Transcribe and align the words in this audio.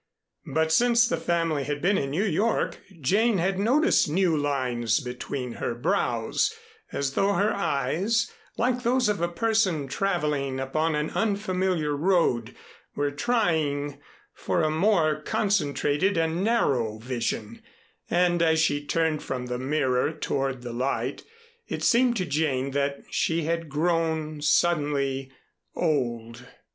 But 0.51 0.71
since 0.71 1.07
the 1.07 1.17
family 1.17 1.63
had 1.65 1.79
been 1.79 1.95
in 1.95 2.09
New 2.09 2.23
York 2.25 2.81
Jane 3.01 3.37
had 3.37 3.59
noticed 3.59 4.09
new 4.09 4.35
lines 4.35 4.99
between 4.99 5.51
her 5.61 5.75
brows 5.75 6.51
as 6.91 7.13
though 7.13 7.33
her 7.33 7.53
eyes, 7.53 8.27
like 8.57 8.81
those 8.81 9.07
of 9.09 9.21
a 9.21 9.27
person 9.27 9.87
traveling 9.87 10.59
upon 10.59 10.95
an 10.95 11.11
unfamiliar 11.11 11.95
road, 11.95 12.55
were 12.95 13.11
trying 13.11 14.01
for 14.33 14.63
a 14.63 14.71
more 14.71 15.21
concentrated 15.21 16.17
and 16.17 16.43
narrow 16.43 16.97
vision; 16.97 17.61
and 18.09 18.41
as 18.41 18.59
she 18.59 18.83
turned 18.83 19.21
from 19.21 19.45
the 19.45 19.59
mirror 19.59 20.11
toward 20.11 20.63
the 20.63 20.73
light, 20.73 21.21
it 21.67 21.83
seemed 21.83 22.17
to 22.17 22.25
Jane 22.25 22.71
that 22.71 23.01
she 23.11 23.43
had 23.43 23.69
grown 23.69 24.41
suddenly 24.41 25.31
old. 25.75 26.47